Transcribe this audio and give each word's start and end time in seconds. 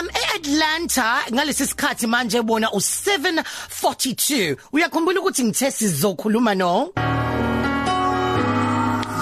Um 0.00 0.08
eAtlanta 0.08 1.22
ngalesi 1.32 1.66
sikhathi 1.66 2.06
manje 2.06 2.42
bona 2.42 2.68
u742 2.68 4.56
uyakhumbula 4.72 5.20
ukuthi 5.20 5.44
ngithe 5.44 5.70
sizokhuluma 5.70 6.54
no 6.54 6.92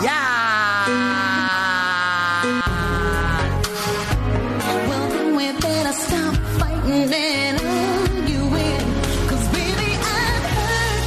Yeah 0.04 0.86
Well, 4.88 5.08
then 5.14 5.36
we 5.36 5.52
better 5.60 5.92
stop 5.92 6.34
fighting 6.58 7.12
and 7.12 7.60
arguing. 7.60 8.86
Cause 9.28 9.48
baby, 9.52 9.90
I'm 10.16 10.42
hurt. 10.56 11.02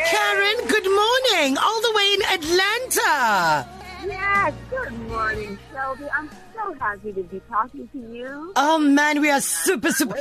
Karen 0.04 0.66
good 0.68 0.84
morning 0.84 1.56
all 1.58 1.80
the 1.80 1.92
way 1.94 2.14
in 2.14 2.22
Atlanta 2.22 3.68
Yes, 4.04 4.52
good 4.68 4.92
morning, 5.08 5.56
Shelby. 5.72 6.04
I'm 6.12 6.28
so 6.52 6.74
happy 6.74 7.12
to 7.12 7.22
be 7.22 7.40
talking 7.48 7.86
to 7.88 7.98
you. 7.98 8.52
Oh 8.56 8.78
man 8.78 9.20
we 9.20 9.30
are 9.30 9.40
super 9.40 9.92
super 9.92 10.16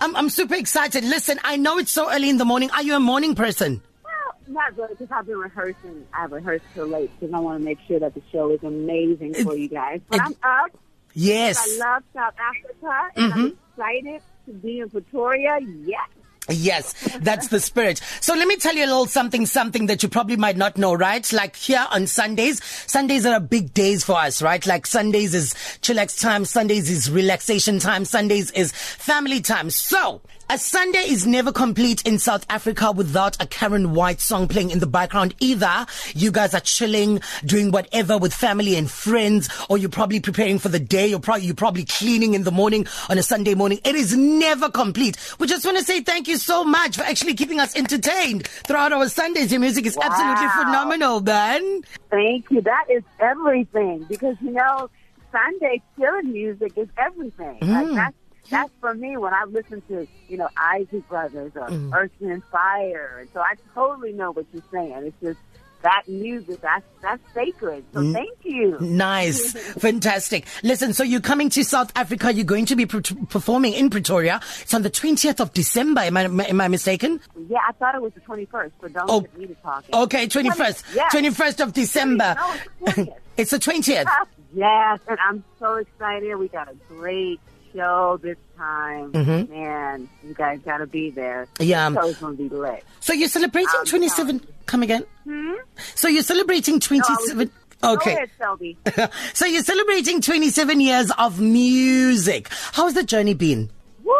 I'm 0.00 0.16
I'm 0.16 0.30
super 0.30 0.54
excited 0.54 1.04
listen 1.04 1.38
I 1.44 1.56
know 1.56 1.78
it's 1.78 1.90
so 1.90 2.10
early 2.10 2.30
in 2.30 2.38
the 2.38 2.44
morning 2.46 2.70
are 2.70 2.82
you 2.82 2.96
a 2.96 3.00
morning 3.00 3.34
person 3.34 3.82
Well, 4.04 4.34
not 4.48 4.76
really, 4.76 4.94
because 4.94 5.08
I've 5.10 5.26
been 5.26 5.38
rehearsing. 5.38 6.06
I've 6.14 6.32
rehearsed 6.32 6.64
till 6.74 6.86
late 6.86 7.10
because 7.20 7.34
I 7.34 7.38
want 7.38 7.60
to 7.60 7.64
make 7.64 7.78
sure 7.86 8.00
that 8.00 8.14
the 8.14 8.22
show 8.32 8.50
is 8.50 8.62
amazing 8.62 9.34
for 9.44 9.54
you 9.54 9.68
guys. 9.68 10.00
But 10.08 10.20
I'm 10.22 10.34
up. 10.42 10.70
Yes 11.14 11.58
I 11.58 11.84
love 11.84 12.02
South 12.14 12.34
Africa, 12.38 13.10
and 13.16 13.32
I'm 13.34 13.58
excited 13.76 14.22
to 14.46 14.52
be 14.54 14.80
in 14.80 14.88
Pretoria. 14.90 15.58
Yes. 15.84 16.08
Yes, 16.48 16.94
that's 17.18 17.48
the 17.48 17.60
spirit. 17.60 18.00
So 18.20 18.34
let 18.34 18.48
me 18.48 18.56
tell 18.56 18.74
you 18.74 18.84
a 18.84 18.86
little 18.86 19.06
something, 19.06 19.46
something 19.46 19.86
that 19.86 20.02
you 20.02 20.08
probably 20.08 20.36
might 20.36 20.56
not 20.56 20.78
know, 20.78 20.94
right? 20.94 21.30
Like 21.32 21.56
here 21.56 21.86
on 21.90 22.06
Sundays, 22.06 22.62
Sundays 22.86 23.26
are 23.26 23.38
big 23.40 23.74
days 23.74 24.04
for 24.04 24.16
us, 24.16 24.40
right? 24.40 24.64
Like 24.66 24.86
Sundays 24.86 25.34
is 25.34 25.54
chillax 25.82 26.20
time, 26.20 26.44
Sundays 26.44 26.90
is 26.90 27.10
relaxation 27.10 27.78
time, 27.78 28.04
Sundays 28.04 28.50
is 28.52 28.72
family 28.72 29.40
time. 29.40 29.70
So, 29.70 30.22
a 30.50 30.56
Sunday 30.56 31.00
is 31.00 31.26
never 31.26 31.52
complete 31.52 32.00
in 32.06 32.18
South 32.18 32.46
Africa 32.48 32.90
without 32.90 33.36
a 33.42 33.46
Karen 33.46 33.92
White 33.92 34.20
song 34.20 34.48
playing 34.48 34.70
in 34.70 34.78
the 34.78 34.86
background. 34.86 35.34
Either 35.40 35.84
you 36.14 36.30
guys 36.32 36.54
are 36.54 36.60
chilling, 36.60 37.20
doing 37.44 37.70
whatever 37.70 38.16
with 38.16 38.32
family 38.32 38.74
and 38.76 38.90
friends, 38.90 39.48
or 39.68 39.76
you're 39.76 39.90
probably 39.90 40.20
preparing 40.20 40.58
for 40.58 40.70
the 40.70 40.78
day. 40.78 41.06
You're 41.08 41.20
probably, 41.20 41.44
you're 41.46 41.54
probably 41.54 41.84
cleaning 41.84 42.32
in 42.32 42.44
the 42.44 42.50
morning 42.50 42.86
on 43.10 43.18
a 43.18 43.22
Sunday 43.22 43.54
morning. 43.54 43.80
It 43.84 43.94
is 43.94 44.16
never 44.16 44.70
complete. 44.70 45.16
We 45.38 45.46
just 45.46 45.66
want 45.66 45.76
to 45.78 45.84
say 45.84 46.00
thank 46.00 46.28
you 46.28 46.38
so 46.38 46.64
much 46.64 46.96
for 46.96 47.02
actually 47.02 47.34
keeping 47.34 47.60
us 47.60 47.76
entertained 47.76 48.46
throughout 48.66 48.92
our 48.92 49.08
Sundays. 49.08 49.50
Your 49.52 49.60
music 49.60 49.84
is 49.84 49.98
absolutely 50.00 50.46
Wow. 50.46 50.62
phenomenal, 50.64 51.20
man. 51.20 51.82
Thank 52.10 52.50
you. 52.50 52.62
That 52.62 52.86
is 52.90 53.02
everything 53.20 54.04
because 54.08 54.36
you 54.40 54.52
know 54.52 54.88
Sunday 55.30 55.82
chilling 55.98 56.32
music 56.32 56.72
is 56.76 56.88
everything. 56.96 57.58
Mm. 57.60 57.68
Like 57.68 57.94
that's 57.94 58.16
that's 58.50 58.70
for 58.80 58.94
me 58.94 59.16
when 59.16 59.34
I 59.34 59.44
listen 59.44 59.82
to 59.88 60.06
you 60.28 60.36
know 60.36 60.48
Isaac 60.56 61.08
Brothers 61.08 61.52
or 61.54 61.68
Mm. 61.68 61.94
Earth 61.94 62.10
and 62.20 62.42
Fire, 62.44 63.18
and 63.20 63.28
so 63.32 63.40
I 63.40 63.54
totally 63.74 64.12
know 64.12 64.30
what 64.32 64.46
you're 64.52 64.62
saying. 64.72 64.92
It's 65.06 65.16
just 65.22 65.38
that 65.82 66.02
music 66.08 66.60
that's 66.60 66.84
that's 67.02 67.22
sacred. 67.32 67.84
So 67.94 68.00
Mm. 68.00 68.12
thank 68.12 68.38
you. 68.42 68.76
Nice. 68.80 69.52
Fantastic. 69.78 70.44
Listen, 70.64 70.92
so 70.92 71.04
you're 71.04 71.20
coming 71.20 71.50
to 71.50 71.62
South 71.62 71.92
Africa. 71.94 72.32
You're 72.32 72.44
going 72.44 72.66
to 72.66 72.74
be 72.76 72.84
pre- 72.84 73.00
performing 73.28 73.74
in 73.74 73.88
Pretoria. 73.88 74.40
It's 74.62 74.74
on 74.74 74.82
the 74.82 74.90
20th 74.90 75.38
of 75.38 75.52
December. 75.52 76.00
Am 76.00 76.16
I, 76.16 76.22
am 76.24 76.60
I 76.60 76.66
mistaken? 76.66 77.20
Yeah, 77.48 77.58
I 77.68 77.72
thought 77.72 77.94
it 77.94 78.02
was 78.02 78.12
the 78.14 78.20
21st, 78.22 78.72
but 78.80 78.92
don't 78.92 79.08
Oh, 79.08 79.20
get 79.20 79.38
me 79.38 79.46
to 79.46 79.54
talking. 79.56 79.94
Okay, 79.94 80.26
21st. 80.26 80.82
Yes. 80.96 81.14
21st 81.14 81.60
of 81.62 81.72
December. 81.72 82.34
No, 82.36 82.54
it's 82.86 82.98
20th. 82.98 83.14
It's 83.36 83.50
the 83.52 83.58
20th. 83.60 84.06
Yes, 84.54 84.98
and 85.06 85.18
I'm 85.20 85.44
so 85.60 85.74
excited. 85.74 86.34
We 86.36 86.48
got 86.48 86.68
a 86.68 86.74
great 86.88 87.38
show 87.74 88.18
this 88.22 88.36
time. 88.56 89.12
Mhm. 89.12 89.48
Man, 89.50 90.08
you 90.26 90.34
guys 90.34 90.58
got 90.64 90.78
to 90.78 90.86
be 90.86 91.10
there. 91.10 91.46
Yeah. 91.58 91.90
The 91.90 92.00
show's 92.02 92.16
going 92.16 92.36
to 92.36 92.48
be 92.48 92.54
lit. 92.54 92.84
So 93.00 93.12
you're 93.12 93.28
celebrating 93.28 93.70
I'm 93.78 93.84
27. 93.86 94.46
Come 94.66 94.82
again? 94.82 95.04
Hmm? 95.24 95.52
So 95.94 96.08
you're 96.08 96.22
celebrating 96.22 96.80
27. 96.80 97.50
Go 97.80 97.92
Okay. 97.92 98.14
ahead, 98.14 98.30
Shelby. 98.38 98.76
so 99.34 99.46
you're 99.46 99.62
celebrating 99.62 100.20
27 100.20 100.80
years 100.80 101.12
of 101.18 101.40
music. 101.40 102.48
How's 102.72 102.94
the 102.94 103.04
journey 103.04 103.34
been? 103.34 103.70
Woo! 104.02 104.14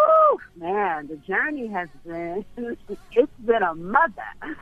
Man, 0.57 1.07
the 1.07 1.17
journey 1.17 1.69
has 1.69 1.89
been, 2.05 2.45
it's 3.13 3.33
been 3.45 3.63
a 3.63 3.75
mother. 3.75 4.13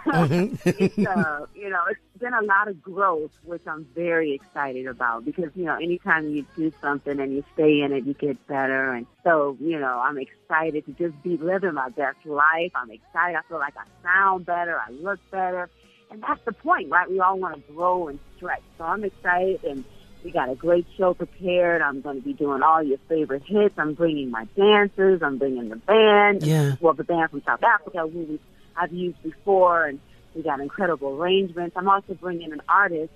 it's, 0.64 0.98
uh, 0.98 1.46
you 1.54 1.70
know, 1.70 1.82
it's 1.88 2.00
been 2.18 2.34
a 2.34 2.42
lot 2.42 2.68
of 2.68 2.82
growth, 2.82 3.30
which 3.44 3.62
I'm 3.66 3.86
very 3.94 4.34
excited 4.34 4.86
about 4.86 5.24
because, 5.24 5.50
you 5.54 5.64
know, 5.64 5.76
anytime 5.76 6.28
you 6.28 6.46
do 6.56 6.72
something 6.80 7.18
and 7.18 7.32
you 7.32 7.44
stay 7.54 7.80
in 7.80 7.92
it, 7.92 8.04
you 8.04 8.14
get 8.14 8.46
better. 8.46 8.92
And 8.92 9.06
so, 9.24 9.56
you 9.60 9.78
know, 9.78 10.00
I'm 10.04 10.18
excited 10.18 10.84
to 10.86 10.92
just 10.92 11.22
be 11.22 11.36
living 11.36 11.74
my 11.74 11.88
best 11.88 12.24
life. 12.24 12.72
I'm 12.74 12.90
excited. 12.90 13.36
I 13.36 13.42
feel 13.48 13.58
like 13.58 13.74
I 13.76 13.84
sound 14.02 14.46
better. 14.46 14.78
I 14.78 14.90
look 14.90 15.20
better. 15.30 15.70
And 16.10 16.22
that's 16.22 16.44
the 16.44 16.52
point, 16.52 16.90
right? 16.90 17.10
We 17.10 17.20
all 17.20 17.38
want 17.38 17.54
to 17.66 17.72
grow 17.72 18.08
and 18.08 18.18
stretch. 18.36 18.62
So 18.78 18.84
I'm 18.84 19.04
excited 19.04 19.64
and 19.64 19.84
we 20.26 20.32
got 20.32 20.50
a 20.50 20.56
great 20.56 20.84
show 20.98 21.14
prepared. 21.14 21.80
I'm 21.80 22.00
going 22.00 22.16
to 22.16 22.22
be 22.22 22.32
doing 22.32 22.60
all 22.60 22.82
your 22.82 22.98
favorite 23.08 23.44
hits. 23.46 23.76
I'm 23.78 23.94
bringing 23.94 24.28
my 24.28 24.44
dancers. 24.56 25.22
I'm 25.22 25.38
bringing 25.38 25.68
the 25.68 25.76
band. 25.76 26.42
Yeah. 26.42 26.74
Well, 26.80 26.94
the 26.94 27.04
band 27.04 27.30
from 27.30 27.44
South 27.44 27.62
Africa, 27.62 28.08
who 28.12 28.24
we, 28.24 28.40
I've 28.76 28.92
used 28.92 29.22
before, 29.22 29.84
and 29.84 30.00
we 30.34 30.42
got 30.42 30.58
incredible 30.58 31.16
arrangements. 31.16 31.76
I'm 31.76 31.88
also 31.88 32.14
bringing 32.14 32.52
an 32.52 32.60
artist. 32.68 33.12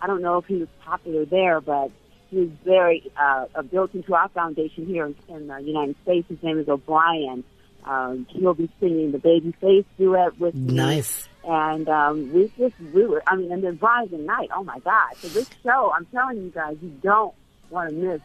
I 0.00 0.06
don't 0.06 0.22
know 0.22 0.38
if 0.38 0.46
he 0.46 0.54
was 0.54 0.68
popular 0.82 1.26
there, 1.26 1.60
but 1.60 1.90
he's 2.30 2.48
very 2.64 3.12
uh, 3.20 3.44
uh, 3.54 3.60
built 3.60 3.94
into 3.94 4.14
our 4.14 4.30
foundation 4.30 4.86
here 4.86 5.04
in, 5.04 5.14
in 5.28 5.48
the 5.48 5.58
United 5.58 5.96
States. 6.02 6.26
His 6.30 6.42
name 6.42 6.58
is 6.58 6.66
O'Brien. 6.66 7.44
Um, 7.84 8.26
he'll 8.30 8.54
be 8.54 8.70
singing 8.80 9.12
the 9.12 9.18
Babyface 9.18 9.84
duet 9.98 10.38
with 10.38 10.54
me. 10.54 10.74
Nice. 10.74 11.28
And 11.46 11.88
um, 11.88 12.32
we 12.32 12.50
just, 12.56 12.74
we 12.94 13.06
were, 13.06 13.22
I 13.26 13.36
mean, 13.36 13.52
and 13.52 13.62
then 13.62 13.78
Rising 13.80 14.24
Night, 14.24 14.48
oh 14.54 14.64
my 14.64 14.78
God. 14.78 15.10
So 15.18 15.28
this 15.28 15.48
show, 15.62 15.92
I'm 15.94 16.06
telling 16.06 16.38
you 16.38 16.50
guys, 16.50 16.76
you 16.80 16.88
don't 17.02 17.34
want 17.68 17.90
to 17.90 17.94
miss 17.96 18.20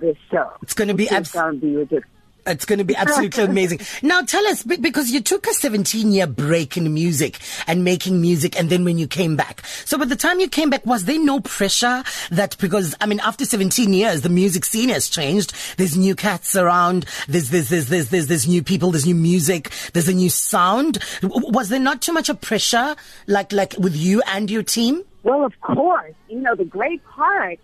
this 0.00 0.16
show. 0.30 0.52
It's 0.62 0.74
going 0.74 0.88
to 0.88 0.94
be 0.94 1.04
It's 1.04 1.12
abs- 1.12 1.32
to 1.32 1.52
be 1.52 1.76
ridiculous. 1.76 2.04
It's 2.48 2.64
going 2.64 2.78
to 2.78 2.84
be 2.84 2.96
absolutely 2.96 3.44
amazing. 3.44 3.80
Now 4.02 4.22
tell 4.22 4.46
us, 4.46 4.62
be- 4.62 4.76
because 4.76 5.10
you 5.10 5.20
took 5.20 5.46
a 5.46 5.54
17 5.54 6.12
year 6.12 6.26
break 6.26 6.76
in 6.76 6.92
music 6.92 7.38
and 7.66 7.84
making 7.84 8.20
music 8.20 8.58
and 8.58 8.70
then 8.70 8.84
when 8.84 8.98
you 8.98 9.06
came 9.06 9.36
back. 9.36 9.64
So 9.84 9.98
by 9.98 10.06
the 10.06 10.16
time 10.16 10.40
you 10.40 10.48
came 10.48 10.70
back, 10.70 10.84
was 10.86 11.04
there 11.04 11.22
no 11.22 11.40
pressure 11.40 12.02
that 12.30 12.56
because, 12.58 12.94
I 13.00 13.06
mean, 13.06 13.20
after 13.20 13.44
17 13.44 13.92
years, 13.92 14.22
the 14.22 14.28
music 14.28 14.64
scene 14.64 14.88
has 14.88 15.08
changed. 15.08 15.52
There's 15.76 15.96
new 15.96 16.14
cats 16.14 16.56
around. 16.56 17.06
There's, 17.28 17.50
there's, 17.50 17.68
there's, 17.68 17.88
there's, 17.88 18.08
there's, 18.08 18.26
there's 18.26 18.48
new 18.48 18.62
people. 18.62 18.90
There's 18.90 19.06
new 19.06 19.14
music. 19.14 19.70
There's 19.92 20.08
a 20.08 20.14
new 20.14 20.30
sound. 20.30 20.98
Was 21.22 21.68
there 21.68 21.80
not 21.80 22.02
too 22.02 22.12
much 22.12 22.28
of 22.28 22.40
pressure 22.40 22.96
like, 23.26 23.52
like 23.52 23.74
with 23.78 23.96
you 23.96 24.22
and 24.26 24.50
your 24.50 24.62
team? 24.62 25.02
Well, 25.22 25.44
of 25.44 25.60
course. 25.60 26.14
You 26.28 26.40
know, 26.40 26.54
the 26.54 26.64
great 26.64 27.04
part 27.04 27.58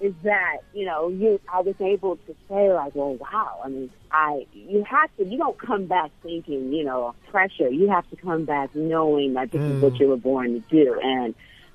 is 0.00 0.12
that, 0.24 0.58
you 0.74 0.84
know, 0.84 1.08
you 1.08 1.40
I 1.52 1.60
was 1.60 1.74
able 1.80 2.16
to 2.16 2.34
say 2.48 2.72
like, 2.72 2.94
well, 2.94 3.14
wow. 3.14 3.60
I 3.64 3.68
mean, 3.68 3.90
I 4.10 4.46
you 4.52 4.84
have 4.84 5.10
to 5.16 5.24
you 5.24 5.38
don't 5.38 5.58
come 5.58 5.86
back 5.86 6.10
thinking, 6.22 6.72
you 6.72 6.84
know, 6.84 7.14
pressure. 7.30 7.68
You 7.68 7.88
have 7.88 8.08
to 8.10 8.16
come 8.16 8.44
back 8.44 8.74
knowing 8.74 9.34
that 9.34 9.50
this 9.52 9.60
is 9.62 9.80
what 9.82 9.98
you 9.98 10.08
were 10.08 10.16
born 10.16 10.52
to 10.54 10.60
do. 10.68 10.98
And 11.02 11.34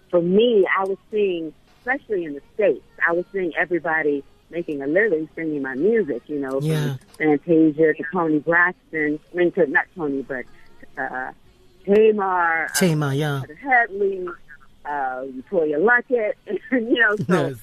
for 0.10 0.22
me, 0.22 0.68
I 0.78 0.84
was 0.84 0.98
seeing, 1.10 1.54
especially 1.80 2.26
in 2.26 2.34
the 2.34 2.42
States, 2.54 2.84
I 3.08 3.14
was 3.14 3.26
seeing 3.32 3.54
everybody 3.58 4.24
making 4.50 4.82
a 4.82 4.88
living 4.88 5.30
singing 5.36 5.62
my 5.62 5.74
music, 5.76 6.22
you 6.28 6.38
know, 6.38 6.60
Yeah. 6.62 6.98
from 7.18 7.40
Fantasia 7.40 7.94
to 7.94 8.04
Tony 8.12 8.40
Braxton, 8.40 9.18
I 9.34 9.36
mean, 9.38 9.52
to, 9.54 9.66
not 9.68 9.86
Tony, 9.96 10.22
but 10.24 10.44
uh, 10.98 11.32
Tamar, 11.86 12.66
uh, 12.66 12.68
Tema, 12.76 13.14
yeah. 13.14 13.42
Headley, 13.62 14.28
uh, 14.86 15.24
Victoria 15.28 15.80
Luckett, 15.80 16.34
you 16.72 17.00
know, 17.00 17.16
so 17.16 17.48
Yes. 17.48 17.56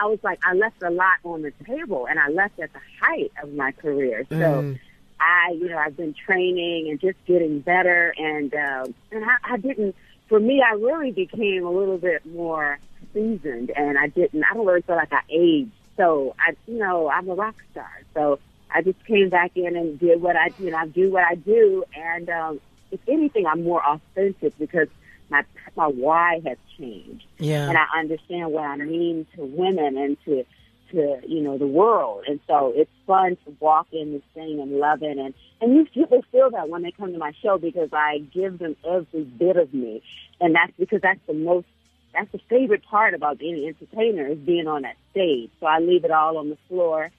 I 0.00 0.06
was 0.06 0.18
like, 0.22 0.38
I 0.44 0.54
left 0.54 0.82
a 0.82 0.90
lot 0.90 1.18
on 1.24 1.42
the 1.42 1.52
table 1.64 2.06
and 2.08 2.18
I 2.18 2.28
left 2.28 2.58
at 2.58 2.72
the 2.72 2.80
height 3.00 3.32
of 3.42 3.52
my 3.52 3.72
career. 3.72 4.26
So 4.38 4.62
Mm. 4.62 4.78
I, 5.18 5.52
you 5.52 5.68
know, 5.68 5.78
I've 5.78 5.96
been 5.96 6.14
training 6.14 6.88
and 6.90 7.00
just 7.00 7.16
getting 7.26 7.60
better 7.60 8.14
and, 8.18 8.52
um, 8.54 8.94
and 9.10 9.24
I, 9.24 9.54
I 9.54 9.56
didn't, 9.56 9.94
for 10.28 10.38
me, 10.38 10.62
I 10.62 10.74
really 10.74 11.12
became 11.12 11.64
a 11.64 11.70
little 11.70 11.98
bit 11.98 12.26
more 12.26 12.78
seasoned 13.14 13.70
and 13.74 13.96
I 13.98 14.08
didn't, 14.08 14.44
I 14.44 14.54
don't 14.54 14.66
really 14.66 14.82
feel 14.82 14.96
like 14.96 15.12
I 15.12 15.22
aged. 15.30 15.72
So 15.96 16.34
I, 16.38 16.54
you 16.66 16.78
know, 16.78 17.08
I'm 17.08 17.28
a 17.30 17.34
rock 17.34 17.56
star. 17.72 17.90
So 18.12 18.40
I 18.70 18.82
just 18.82 19.02
came 19.06 19.30
back 19.30 19.52
in 19.54 19.76
and 19.76 19.98
did 19.98 20.20
what 20.20 20.36
I, 20.36 20.52
you 20.58 20.70
know, 20.70 20.76
I 20.76 20.86
do 20.86 21.10
what 21.10 21.24
I 21.24 21.36
do. 21.36 21.84
And, 21.94 22.28
um, 22.28 22.60
if 22.92 23.00
anything, 23.08 23.46
I'm 23.46 23.64
more 23.64 23.82
authentic 23.84 24.56
because 24.58 24.88
my 25.30 25.44
my 25.76 25.86
why 25.86 26.40
has 26.46 26.58
changed, 26.78 27.26
Yeah. 27.38 27.68
and 27.68 27.78
I 27.78 27.86
understand 27.98 28.52
what 28.52 28.64
I 28.64 28.76
mean 28.76 29.26
to 29.36 29.44
women 29.44 29.96
and 29.96 30.16
to 30.24 30.44
to 30.92 31.20
you 31.26 31.40
know 31.42 31.58
the 31.58 31.66
world, 31.66 32.24
and 32.28 32.40
so 32.46 32.72
it's 32.74 32.90
fun 33.06 33.36
to 33.44 33.56
walk 33.60 33.88
in 33.92 34.08
and 34.14 34.22
sing 34.34 34.60
and 34.60 34.78
love 34.78 35.02
it, 35.02 35.18
and 35.18 35.34
and 35.60 35.74
you 35.74 35.84
people 35.86 36.22
feel 36.30 36.50
that 36.50 36.68
when 36.68 36.82
they 36.82 36.92
come 36.92 37.12
to 37.12 37.18
my 37.18 37.32
show 37.42 37.58
because 37.58 37.90
I 37.92 38.18
give 38.32 38.58
them 38.58 38.76
every 38.88 39.24
bit 39.24 39.56
of 39.56 39.72
me, 39.74 40.02
and 40.40 40.54
that's 40.54 40.72
because 40.78 41.00
that's 41.02 41.20
the 41.26 41.34
most 41.34 41.66
that's 42.12 42.30
the 42.32 42.40
favorite 42.48 42.84
part 42.84 43.14
about 43.14 43.38
being 43.38 43.56
an 43.56 43.64
entertainer 43.64 44.26
is 44.26 44.38
being 44.38 44.66
on 44.66 44.82
that 44.82 44.96
stage. 45.10 45.50
So 45.60 45.66
I 45.66 45.80
leave 45.80 46.04
it 46.04 46.10
all 46.10 46.38
on 46.38 46.48
the 46.48 46.58
floor, 46.68 47.10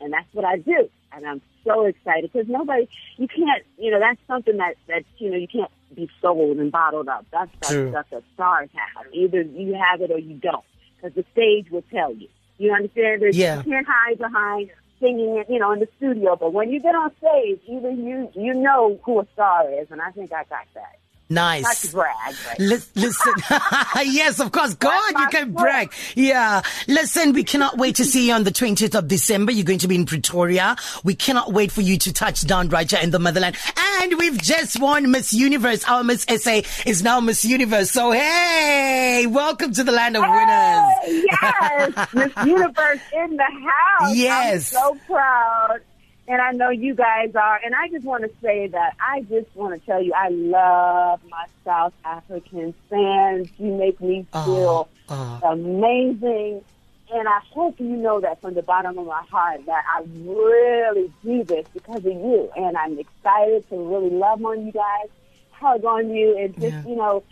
and 0.00 0.12
that's 0.12 0.32
what 0.32 0.44
I 0.44 0.58
do, 0.58 0.88
and 1.12 1.26
I'm 1.26 1.42
so 1.66 1.84
excited 1.84 2.32
because 2.32 2.48
nobody 2.48 2.88
you 3.16 3.28
can't 3.28 3.64
you 3.76 3.90
know 3.90 3.98
that's 3.98 4.20
something 4.26 4.56
that 4.56 4.76
that 4.88 5.04
you 5.18 5.30
know 5.30 5.36
you 5.36 5.48
can't 5.48 5.70
be 5.94 6.08
sold 6.20 6.58
and 6.58 6.72
bottled 6.72 7.08
up. 7.08 7.26
That's 7.32 7.50
True. 7.68 7.90
stuff 7.90 8.06
that 8.10 8.22
stars 8.34 8.70
have. 8.74 9.06
Either 9.12 9.42
you 9.42 9.74
have 9.74 10.00
it 10.00 10.10
or 10.10 10.18
you 10.18 10.34
don't, 10.34 10.64
because 10.96 11.14
the 11.14 11.24
stage 11.32 11.70
will 11.70 11.84
tell 11.92 12.12
you. 12.12 12.28
You 12.58 12.72
understand? 12.72 13.22
There's, 13.22 13.36
Yeah. 13.36 13.58
You 13.58 13.70
can't 13.70 13.86
hide 13.88 14.18
behind 14.18 14.70
singing 15.00 15.36
it, 15.36 15.46
you 15.50 15.58
know, 15.58 15.72
in 15.72 15.80
the 15.80 15.88
studio. 15.98 16.36
But 16.36 16.52
when 16.52 16.70
you 16.70 16.80
get 16.80 16.94
on 16.94 17.10
stage, 17.18 17.60
either 17.66 17.90
you 17.90 18.30
you 18.34 18.54
know 18.54 18.98
who 19.04 19.20
a 19.20 19.26
star 19.34 19.70
is, 19.72 19.88
and 19.90 20.00
I 20.00 20.10
think 20.10 20.32
I 20.32 20.44
got 20.44 20.66
that. 20.74 20.98
Nice. 21.28 21.92
brag, 21.92 22.34
Lis- 22.60 22.88
Listen, 22.94 23.32
yes, 24.04 24.38
of 24.38 24.52
course. 24.52 24.74
God, 24.74 25.12
you 25.18 25.26
can 25.28 25.46
point. 25.52 25.56
brag. 25.56 25.92
Yeah. 26.14 26.62
Listen, 26.86 27.32
we 27.32 27.42
cannot 27.42 27.76
wait 27.78 27.96
to 27.96 28.04
see 28.04 28.28
you 28.28 28.32
on 28.34 28.44
the 28.44 28.52
20th 28.52 28.94
of 28.96 29.08
December. 29.08 29.50
You're 29.50 29.64
going 29.64 29.80
to 29.80 29.88
be 29.88 29.96
in 29.96 30.06
Pretoria. 30.06 30.76
We 31.02 31.16
cannot 31.16 31.52
wait 31.52 31.72
for 31.72 31.80
you 31.80 31.98
to 31.98 32.12
touch 32.12 32.46
down 32.46 32.68
right 32.68 32.88
here 32.88 33.00
in 33.02 33.10
the 33.10 33.18
motherland. 33.18 33.56
And 34.00 34.16
we've 34.18 34.38
just 34.40 34.78
won 34.80 35.10
Miss 35.10 35.32
Universe. 35.32 35.84
Our 35.88 36.04
Miss 36.04 36.24
SA 36.28 36.60
is 36.86 37.02
now 37.02 37.18
Miss 37.20 37.44
Universe. 37.44 37.90
So, 37.90 38.12
hey, 38.12 39.26
welcome 39.28 39.72
to 39.72 39.82
the 39.82 39.92
land 39.92 40.16
of 40.16 40.22
winners. 40.22 40.94
Hey, 41.02 41.24
yes, 41.28 42.08
Miss 42.14 42.46
Universe 42.46 43.00
in 43.12 43.36
the 43.36 43.42
house. 43.98 44.14
Yes. 44.14 44.74
I'm 44.76 44.80
so 44.80 44.98
proud. 45.06 45.80
And 46.28 46.40
I 46.40 46.52
know 46.52 46.70
you 46.70 46.94
guys 46.94 47.34
are. 47.34 47.60
And 47.64 47.74
I 47.74 47.88
just 47.88 48.04
want 48.04 48.24
to 48.24 48.30
say 48.42 48.66
that 48.68 48.96
I 49.00 49.22
just 49.22 49.54
want 49.54 49.80
to 49.80 49.86
tell 49.86 50.02
you 50.02 50.12
I 50.12 50.28
love 50.28 51.20
my 51.28 51.46
South 51.64 51.92
African 52.04 52.74
fans. 52.90 53.48
You 53.58 53.72
make 53.72 54.00
me 54.00 54.26
feel 54.32 54.88
oh. 55.08 55.40
amazing. 55.44 56.64
And 57.12 57.28
I 57.28 57.38
hope 57.52 57.78
you 57.78 57.96
know 57.96 58.20
that 58.20 58.40
from 58.40 58.54
the 58.54 58.62
bottom 58.62 58.98
of 58.98 59.06
my 59.06 59.22
heart 59.30 59.64
that 59.66 59.84
I 59.94 60.02
really 60.24 61.12
do 61.24 61.44
this 61.44 61.66
because 61.72 61.98
of 61.98 62.04
you. 62.04 62.50
And 62.56 62.76
I'm 62.76 62.98
excited 62.98 63.68
to 63.68 63.76
really 63.76 64.10
love 64.10 64.44
on 64.44 64.66
you 64.66 64.72
guys, 64.72 65.08
hug 65.52 65.84
on 65.84 66.10
you, 66.10 66.36
and 66.36 66.52
just, 66.54 66.66
Yeah. 66.66 66.84
you 66.84 66.96
know, 66.96 67.22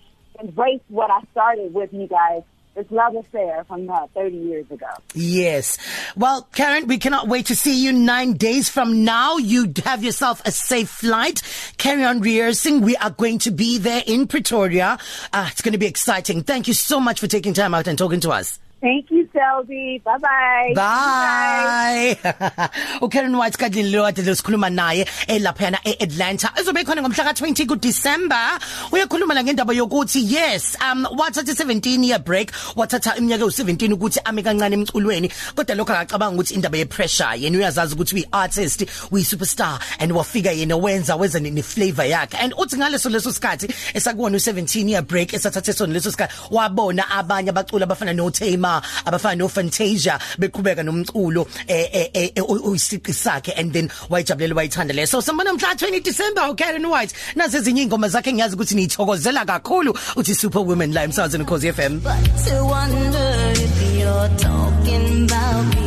embrace 0.40 0.80
what 0.88 1.10
I 1.10 1.20
started 1.32 1.74
with 1.74 1.92
you 1.92 2.06
guys. 2.06 2.42
This 2.74 2.90
love 2.90 3.14
affair 3.14 3.64
from 3.64 3.88
uh, 3.88 4.06
30 4.14 4.36
years 4.36 4.70
ago. 4.70 4.86
Yes. 5.14 5.78
Well, 6.16 6.48
Karen, 6.54 6.88
we 6.88 6.98
cannot 6.98 7.28
wait 7.28 7.46
to 7.46 7.56
see 7.56 7.84
you 7.84 7.92
nine 7.92 8.32
days 8.32 8.68
from 8.68 9.04
now. 9.04 9.36
You 9.36 9.72
have 9.84 10.02
yourself 10.02 10.42
a 10.44 10.50
safe 10.50 10.88
flight. 10.88 11.42
Carry 11.78 12.04
on 12.04 12.20
rehearsing. 12.20 12.80
We 12.80 12.96
are 12.96 13.10
going 13.10 13.38
to 13.40 13.52
be 13.52 13.78
there 13.78 14.02
in 14.04 14.26
Pretoria. 14.26 14.98
Uh, 15.32 15.48
it's 15.50 15.62
going 15.62 15.72
to 15.72 15.78
be 15.78 15.86
exciting. 15.86 16.42
Thank 16.42 16.66
you 16.66 16.74
so 16.74 16.98
much 16.98 17.20
for 17.20 17.28
taking 17.28 17.54
time 17.54 17.74
out 17.74 17.86
and 17.86 17.96
talking 17.96 18.20
to 18.20 18.30
us. 18.30 18.58
Thank 18.84 19.10
you, 19.10 19.26
Selby. 19.32 20.02
Bye-bye. 20.04 20.72
Bye. 20.76 22.18
uKaren 23.00 23.32
White 23.32 23.56
kadlini 23.56 23.90
lo 23.90 24.04
ade 24.04 24.20
lesikhuluma 24.20 24.68
naye 24.68 25.06
elaphana 25.26 25.78
eAtlanta. 25.86 26.52
Ezobe 26.60 26.84
khona 26.84 27.00
ngomhla 27.00 27.24
ka20 27.24 27.64
kuDecember. 27.66 28.60
Uyakhuluma 28.92 29.32
la 29.34 29.42
ngendaba 29.42 29.72
yokuthi 29.72 30.20
yes, 30.30 30.76
um 30.82 31.06
wathatha 31.16 31.54
17 31.54 32.04
year 32.04 32.18
break, 32.18 32.52
wathatha 32.76 33.16
iminyaka 33.16 33.44
u17 33.44 33.94
ukuthi 33.94 34.20
ame 34.26 34.42
kancane 34.42 34.76
emculweni. 34.76 35.32
Kodwa 35.54 35.76
lokho 35.76 35.92
akacabanga 35.94 36.36
ukuthi 36.36 36.54
indaba 36.54 36.76
ye 36.76 36.84
pressure 36.84 37.38
yena 37.38 37.58
uyazazi 37.58 37.94
ukuthi 37.94 38.14
uyi 38.16 38.26
artist, 38.32 38.84
uyi 39.10 39.24
superstar 39.24 39.80
and 39.98 40.12
wafika 40.12 40.52
yena 40.52 40.76
wenza 40.76 41.16
wenza 41.16 41.40
ne 41.40 41.62
flavor 41.62 42.04
yakhe. 42.04 42.36
And 42.38 42.52
uthi 42.52 42.76
ngaleso 42.76 43.08
leso 43.08 43.32
sikhathi 43.32 43.66
esakuwona 43.94 44.36
u17 44.36 44.88
year 44.90 45.02
break 45.02 45.32
esathathe 45.32 45.72
sona 45.72 45.94
leso 45.94 46.10
sikhathi 46.10 46.34
wabona 46.50 47.08
abanye 47.08 47.48
abaculi 47.48 47.84
abafana 47.84 48.12
no 48.12 48.28
Tama, 48.74 48.82
abafana 49.04 49.38
no 49.38 49.48
Fantasia 49.48 50.18
beqhubeka 50.38 50.82
nomculo 50.82 51.46
eh 51.68 51.88
eh 51.92 52.30
eh, 52.36 52.42
uyisiqi 52.42 53.12
sakhe 53.12 53.52
and 53.56 53.72
then 53.72 53.88
wayijabulela 54.10 54.54
wayithanda 54.54 54.94
leso. 54.94 55.22
So 55.22 55.32
sambona 55.32 55.52
mhla 55.52 55.74
20 55.74 56.02
December 56.02 56.42
uKaren 56.42 56.86
White 56.86 57.14
nazi 57.36 57.56
ezinye 57.56 57.82
ingoma 57.82 58.08
zakhe 58.08 58.32
ngiyazi 58.32 58.54
ukuthi 58.56 58.74
niyithokozela 58.74 59.44
kakhulu 59.44 59.92
uthi 60.16 60.34
Superwoman 60.34 60.92
la 60.92 61.04
emsazweni 61.04 61.44
Cause 61.46 61.64
FM. 61.64 62.00
But 62.02 62.44
to 62.46 62.64
wonder 62.64 63.52
if 63.52 63.98
you're 63.98 64.28
talking 64.38 65.24
about 65.24 65.76
me. 65.76 65.83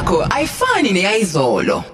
Yakho 0.00 0.26
ayifani 0.30 0.92
neyizolo. 0.92 1.84